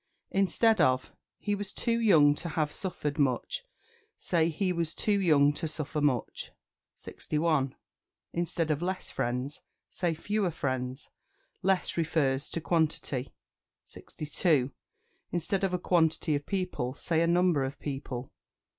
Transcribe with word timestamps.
Instead 0.31 0.81
of 0.81 1.11
"He 1.37 1.53
was 1.53 1.71
too 1.71 1.99
young 1.99 2.33
to 2.33 2.49
have 2.49 2.71
suffered 2.71 3.19
much," 3.19 3.61
say 4.17 4.49
"He 4.49 4.73
was 4.73 4.95
too 4.95 5.19
young 5.21 5.53
to 5.53 5.67
suffer 5.67 6.01
much." 6.01 6.49
61. 6.95 7.75
Instead 8.33 8.71
of 8.71 8.81
"Less 8.81 9.11
friends," 9.11 9.61
say 9.91 10.15
"Fewer 10.15 10.49
friends." 10.49 11.11
Less 11.61 11.97
refers 11.97 12.49
to 12.49 12.59
quantity. 12.59 13.31
62. 13.85 14.71
Instead 15.31 15.63
of 15.63 15.71
"A 15.71 15.77
quantity 15.77 16.33
of 16.33 16.47
people," 16.47 16.95
say 16.95 17.21
"A 17.21 17.27
number 17.27 17.63
of 17.63 17.79
people." 17.79 18.31